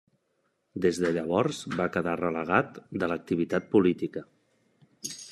[0.85, 4.23] Des de llavors va quedar relegat de l'activitat política.